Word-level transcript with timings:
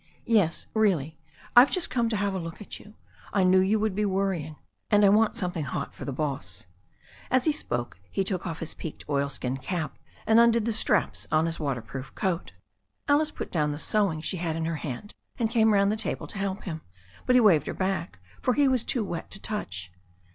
'Yes, 0.25 0.65
really. 0.73 1.19
I've 1.55 1.69
just 1.69 1.91
come 1.91 2.09
to 2.09 2.17
have 2.17 2.33
a 2.33 2.39
look 2.39 2.59
at 2.59 2.79
you. 2.79 2.95
I 3.33 3.43
knew 3.43 3.59
you 3.59 3.79
would 3.79 3.93
be 3.93 4.03
worrying. 4.03 4.55
And 4.89 5.05
I 5.05 5.09
want 5.09 5.35
something 5.35 5.65
hot 5.65 5.93
for 5.93 6.05
the 6.05 6.11
boss." 6.11 6.65
As 7.29 7.45
he 7.45 7.51
spoke 7.51 7.99
he 8.09 8.23
took 8.23 8.47
off 8.47 8.61
his 8.61 8.73
peaked 8.73 9.05
oilskin 9.07 9.57
cap, 9.57 9.99
and 10.25 10.39
undid 10.39 10.65
the 10.65 10.73
straps 10.73 11.27
on 11.31 11.45
his 11.45 11.59
waterproof 11.59 12.15
coat. 12.15 12.53
Alice 13.07 13.29
put 13.29 13.51
down 13.51 13.71
the 13.73 13.77
sewing 13.77 14.21
she 14.21 14.37
had 14.37 14.55
in 14.55 14.65
her 14.65 14.77
hand, 14.77 15.13
and 15.37 15.51
came 15.51 15.71
round 15.71 15.91
the 15.91 15.95
table 15.95 16.25
to 16.25 16.39
help 16.39 16.63
him. 16.63 16.81
But 17.27 17.35
he 17.35 17.39
waved 17.39 17.67
her 17.67 17.75
back, 17.75 18.17
for 18.41 18.55
he 18.55 18.67
was 18.67 18.83
too 18.83 19.03
wet 19.03 19.29
to 19.29 19.39
touch. 19.39 19.91